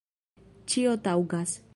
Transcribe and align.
Ĉio 0.73 0.93
taŭgas. 1.09 1.57